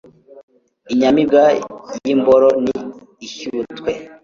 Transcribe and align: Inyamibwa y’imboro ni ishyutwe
Inyamibwa 0.91 1.43
y’imboro 2.03 2.47
ni 2.63 2.77
ishyutwe 3.25 3.91